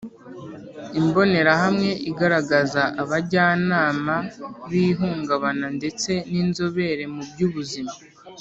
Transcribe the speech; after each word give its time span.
Imbonerahamwe 0.99 1.89
igaragaza 2.09 2.81
abajyanama 3.01 4.15
b 4.69 4.71
ihungabana 4.87 5.67
ndetse 5.77 6.11
n 6.31 6.33
inzobere 6.43 7.03
mu 7.13 7.23
by 7.31 7.41
ubuzima 7.49 7.93